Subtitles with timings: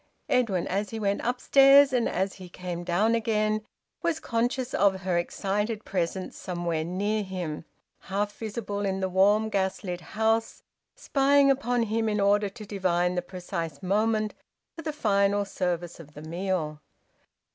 [0.29, 3.63] Edwin, as he went upstairs and as he came down again,
[4.01, 7.65] was conscious of her excited presence somewhere near him,
[7.99, 10.63] half visible in the warm gas lit house,
[10.95, 14.33] spying upon him in order to divine the precise moment
[14.75, 16.81] for the final service of the meal.